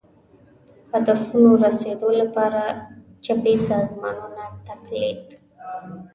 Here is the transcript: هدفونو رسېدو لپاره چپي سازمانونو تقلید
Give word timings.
هدفونو 0.93 1.51
رسېدو 1.65 2.09
لپاره 2.21 2.63
چپي 3.25 3.55
سازمانونو 3.67 4.45
تقلید 4.67 5.21